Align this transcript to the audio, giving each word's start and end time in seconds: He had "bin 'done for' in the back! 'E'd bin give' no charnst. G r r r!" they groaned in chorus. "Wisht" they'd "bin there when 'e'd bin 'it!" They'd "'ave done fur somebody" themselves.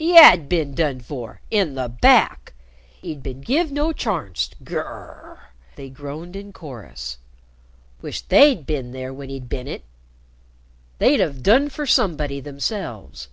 He 0.00 0.16
had 0.16 0.48
"bin 0.48 0.74
'done 0.74 0.98
for' 0.98 1.40
in 1.48 1.76
the 1.76 1.88
back! 1.88 2.54
'E'd 3.02 3.22
bin 3.22 3.40
give' 3.40 3.70
no 3.70 3.92
charnst. 3.92 4.54
G 4.64 4.74
r 4.74 4.82
r 4.82 4.94
r!" 5.28 5.50
they 5.76 5.90
groaned 5.90 6.34
in 6.34 6.52
chorus. 6.52 7.18
"Wisht" 8.02 8.28
they'd 8.28 8.66
"bin 8.66 8.90
there 8.90 9.14
when 9.14 9.30
'e'd 9.30 9.48
bin 9.48 9.68
'it!" 9.68 9.84
They'd 10.98 11.20
"'ave 11.20 11.40
done 11.40 11.68
fur 11.68 11.86
somebody" 11.86 12.40
themselves. 12.40 13.28